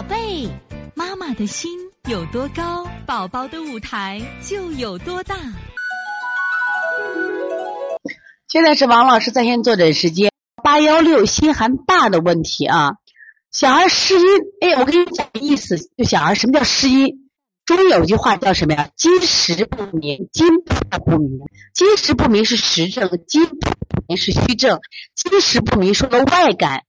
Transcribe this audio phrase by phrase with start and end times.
[0.00, 0.48] 宝贝，
[0.94, 5.36] 妈妈的心有多高，宝宝的舞台就有多大。
[8.48, 10.32] 现在是王老师在线坐诊时间，
[10.64, 12.92] 八幺六心寒大的问题啊。
[13.52, 14.24] 小孩失音，
[14.62, 17.28] 哎，我跟你讲意思，就小孩什么叫失音？
[17.66, 18.88] 中医有句话叫什么呀？
[18.96, 21.40] 金石不明，金不不明。
[21.74, 23.70] 金石不明是实症，金不
[24.08, 24.80] 明是虚症。
[25.14, 26.84] 金石不明说的外感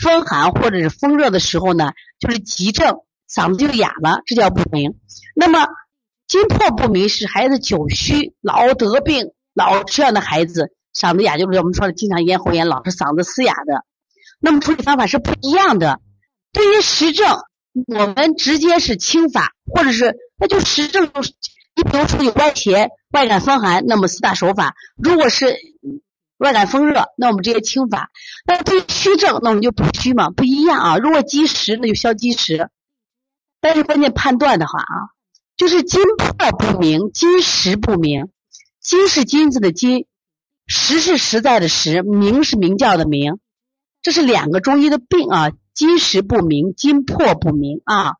[0.00, 4.98] 风寒或者是风热的时候呢，就是急症，嗓子就哑了，这叫不明。
[5.34, 5.66] 那么
[6.28, 13.84] 金破不明是孩子久虚，老得病，老这样的孩子嗓子哑，就是我们说的经常咽喉炎，老是嗓子嘶哑的。
[14.38, 16.00] 那么处理方法是不一样的。
[16.52, 17.38] 对于实症，
[17.86, 21.10] 我们直接是清法，或者是那就实症，
[21.74, 25.56] 你比如说有外邪、外感风寒，那么四大手法；如果是
[26.38, 28.10] 外感风热，那我们直接清法。
[28.46, 30.96] 那对于虚症，那我们就补虚嘛，不一样啊。
[30.98, 32.70] 如果积食，那就消积食。
[33.60, 34.94] 但是关键判断的话啊，
[35.56, 38.28] 就是金破不明，金石不明。
[38.80, 40.06] 金是金子的金，
[40.66, 43.38] 实是实在的实，明是明教的明，
[44.02, 45.50] 这是两个中医的病啊。
[45.74, 48.14] 金石不明，金破不明啊，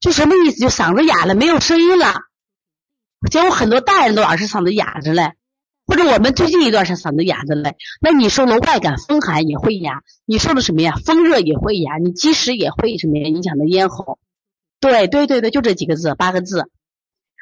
[0.00, 0.58] 就什么意思？
[0.58, 2.14] 就嗓子哑了，没有声音了。
[3.30, 5.34] 结果很多大人都老是嗓子哑着嘞，
[5.88, 7.76] 或者我们最近一段是嗓子哑的嘞。
[8.02, 10.96] 那你受了外感风寒也会哑，你受了什么呀？
[11.02, 13.26] 风热也会哑，你积食也会什么呀？
[13.26, 14.18] 影响到咽喉。
[14.80, 16.70] 对对对对，就这几个字，八个字。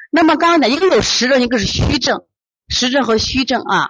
[0.09, 2.23] 那么刚刚讲，一个有实症，一个是虚症，
[2.69, 3.89] 实症和虚症啊。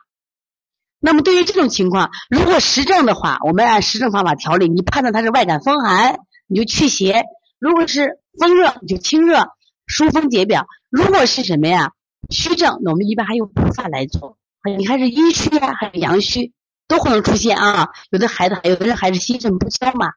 [1.00, 4.68] 那么对于这种情况，如果实症的话，我们按实症方法调理。
[4.68, 7.22] 你判断它是外感风寒，你就祛邪；
[7.60, 9.50] 如果是风热，你就清热、
[9.86, 11.92] 疏风解表；如果是什么呀
[12.32, 14.40] 虚症，那我们一般还用补法来做。
[14.76, 16.54] 你看是阴虚啊，还是阳虚，
[16.88, 17.90] 都可能出现啊。
[18.10, 20.08] 有的孩子，有的人还是心肾不交嘛。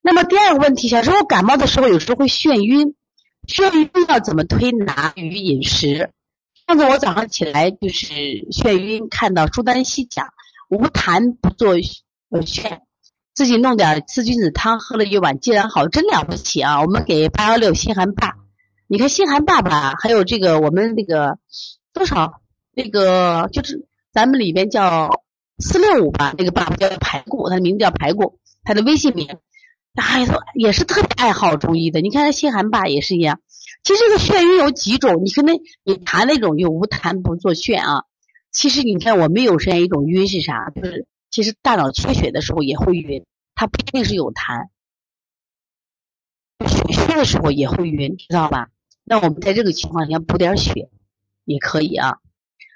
[0.00, 2.94] 那么第二个问题，小时候感冒的时候，有时候会眩晕，
[3.46, 6.10] 眩晕要怎么推拿与饮食？
[6.66, 8.14] 上次我早上起来就是
[8.52, 10.28] 眩晕，看到朱丹溪讲
[10.68, 11.72] 无痰不做
[12.30, 12.80] 呃眩，
[13.34, 16.80] 自己弄点四君子汤喝了一碗，竟然好，真了不起啊！
[16.82, 18.34] 我们给八幺六心寒爸，
[18.86, 21.38] 你看心寒爸爸还有这个我们那个
[21.92, 22.40] 多少
[22.78, 25.24] 那个就是咱们里边叫
[25.58, 29.36] 四六五吧，那个爸爸叫排骨，他的名字叫排骨，他的微信名，
[29.96, 32.00] 哎呀，也是特别爱好中医的。
[32.00, 33.40] 你看他心寒爸也是一样。
[33.82, 38.04] 其实这个眩晕有几种，你可能你痰那种就无痰不作眩啊。
[38.52, 40.70] 其实你看我们有出现一种晕是啥？
[40.70, 43.24] 就是其实大脑缺血的时候也会晕，
[43.56, 44.68] 它不一定是有痰，
[46.64, 48.68] 血虚的时候也会晕，知道吧？
[49.02, 50.88] 那我们在这个情况下补点血
[51.44, 52.18] 也可以啊。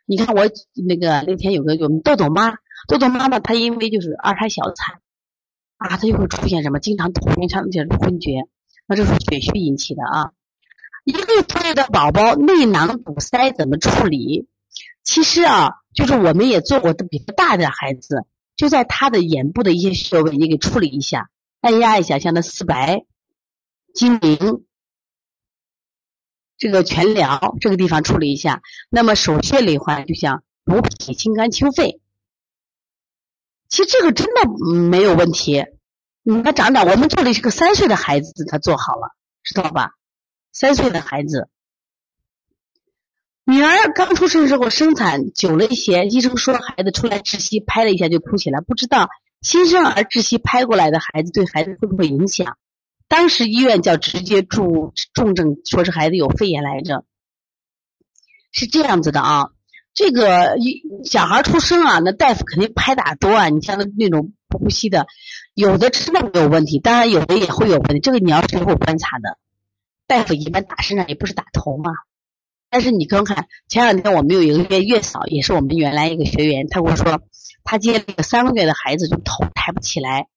[0.04, 0.44] 你看我
[0.86, 2.52] 那个那天有个我们豆豆妈，
[2.88, 5.00] 豆豆妈妈她因为就是二胎小产
[5.76, 8.46] 啊，她就会出现什么经常头晕、常见昏厥，
[8.86, 10.32] 那这是血虚引起的啊。
[11.04, 14.46] 一个多月的宝宝内囊堵塞怎么处理？
[15.02, 18.24] 其实啊，就是我们也做过的比较大的孩子，
[18.56, 21.28] 就在他的眼部的一些穴位，你给处理一下，
[21.60, 23.04] 按压一下，像那四白、
[23.94, 24.64] 睛明、
[26.62, 28.62] 这个全疗这个地方处理一下。
[28.88, 32.00] 那么手穴里话，就像补脾、清肝、清肺。
[33.68, 35.64] 其实这个真的没有问题。
[36.22, 39.10] 你看长长，我们做的是个三岁的孩子，他做好了，
[39.42, 39.90] 知道吧？
[40.52, 41.48] 三岁的孩子，
[43.44, 48.60] 女儿刚出生的时候生产久了一些，医生说孩子出来窒息，拍了一下就哭起来。
[48.60, 49.08] 不知道
[49.40, 52.56] 新生儿窒息拍过来的孩子对孩子会不会影响？
[53.12, 57.04] 当时医院叫直接注重症，说是孩子有肺炎来着。
[58.52, 59.50] 是这样子的啊，
[59.92, 63.50] 这个一小孩出生啊，那大夫肯定拍打多啊。
[63.50, 65.06] 你像那那种呼吸的，
[65.52, 69.36] 有的真的没有问题，当然有的也会有问题，这个你要事后观察的。
[70.06, 71.92] 大夫一般打身上也不是打头嘛，
[72.70, 77.20] 但是你刚看前两天我们有一个月月嫂，也是我们原来一个学员，他跟我说
[77.62, 80.28] 他接了一个三个月的孩子，就头抬不起来。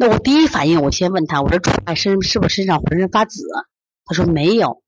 [0.00, 3.42] 那我第一反应我先问他，我说主外身是不是身上浑身发紫？
[4.04, 4.80] 他说没有。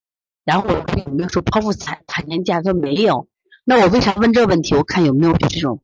[0.45, 2.63] 然后我说有没有说剖腹产产前假？
[2.63, 3.27] 他说没有。
[3.65, 4.77] 那我为啥问这个问题？
[4.77, 5.83] 我看有没有这种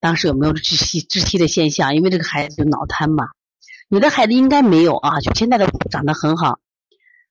[0.00, 1.94] 当时有没有窒息窒息的现象？
[1.96, 3.26] 因为这个孩子就脑瘫嘛。
[3.90, 6.58] 有的孩子应该没有啊，就现在的长得很好。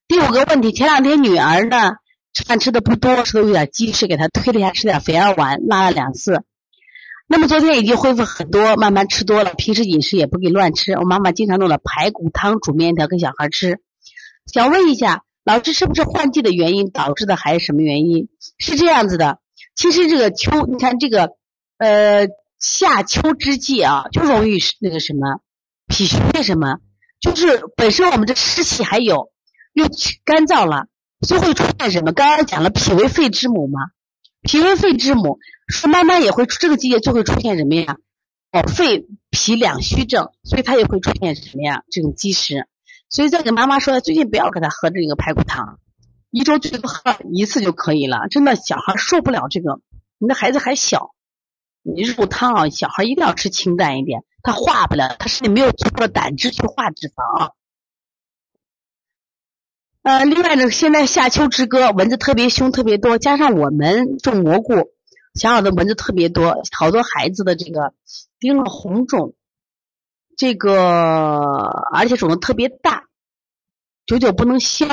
[0.08, 1.94] 第五个问题，前两天女儿呢
[2.34, 6.44] 吃饭吃的不多，说有点积食，给她推了一下吃点肥儿丸，拉了两次。
[7.28, 10.94] 那么昨天已经恢复很多，慢慢吃多了，平时饮食也不给乱吃。
[10.94, 13.80] 我妈妈经常弄了排骨汤煮面条给小孩吃。
[14.46, 18.30] 想问一下，老师是不是换季的原因导致的，还是什么原因？
[18.60, 19.40] 是这样子的，
[19.76, 21.32] 其实这个秋，你看这个
[21.80, 22.28] 呃
[22.60, 25.40] 夏秋之际啊，就容易那个什么
[25.88, 26.78] 脾虚，为什么？
[27.20, 29.32] 就是本身我们这湿气还有，
[29.74, 29.86] 又
[30.26, 30.86] 干燥了，
[31.28, 32.12] 就会出现什么？
[32.12, 33.80] 刚刚讲了脾为肺之母嘛，
[34.46, 37.98] 脾为肺之母，说妈妈也会这个季节就会出现什么呀？
[38.52, 41.84] 哦，肺脾两虚症，所以它也会出现什么呀？
[41.90, 42.68] 这种积食。
[43.10, 45.80] 所以再给妈妈说，最近不要给他喝这个排骨汤，
[46.30, 48.28] 一周最多喝一次就可以了。
[48.30, 49.80] 真的，小孩受不了这个，
[50.20, 51.12] 你的孩子还小，
[51.82, 54.24] 你肉汤啊，小孩一定要吃清淡一点。
[54.44, 57.52] 他化不了，他身体没有足够的胆汁去化脂肪啊。
[60.06, 64.92] 呃，另外呢，现在夏秋之歌，蚊子特别凶，特别多，加上我们种蘑菇，
[65.34, 67.92] 小小的蚊子特别多，好多孩子的这个
[68.40, 69.34] 叮了红肿，
[70.38, 70.78] 这个
[71.92, 73.06] 而且肿的特别大，
[74.06, 74.86] 久久不能消。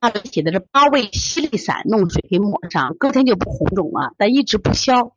[0.00, 5.12] 他写的是八味犀利散，弄水给抹上，隔天就不红肿了，但一直不消。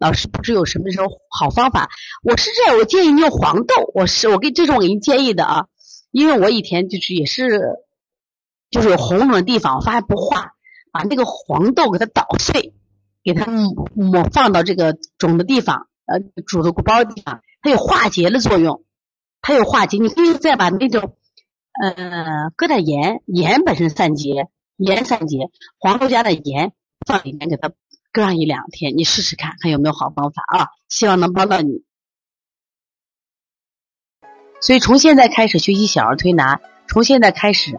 [0.00, 1.88] 老师不知有什么时候好方法，
[2.24, 5.66] 我是这样，我建议你用黄豆，我是我给这是我给您建议的啊，
[6.10, 7.60] 因为我以前就是也是，
[8.70, 10.52] 就是有红肿的地方，我发现不化，
[10.92, 12.74] 把那个黄豆给它捣碎，
[13.22, 13.46] 给它
[13.94, 18.84] 抹放到这个肿的地方，呃，煮的鼓包的地方，它有化结的作用，
[19.40, 21.16] 它有化结，你可以再把那种，
[21.80, 26.72] 呃，搁点盐，盐本身散结，盐散结，黄豆加的盐
[27.06, 27.72] 放里面给它。
[28.12, 30.68] 搁上一两天，你试试看，看有没有好方法啊！
[30.88, 31.84] 希望能帮到你。
[34.62, 37.78] 所以从现在开始学习小儿推拿，从现在开始